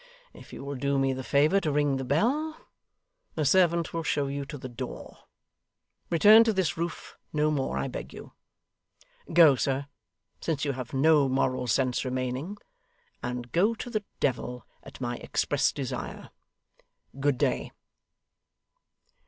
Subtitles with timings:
[0.33, 2.65] If you will do me the favour to ring the bell,
[3.35, 5.15] the servant will show you to the door.
[6.09, 8.33] Return to this roof no more, I beg you.
[9.31, 9.85] Go, sir,
[10.39, 12.57] since you have no moral sense remaining;
[13.21, 16.31] and go to the Devil, at my express desire.
[17.19, 17.71] Good day.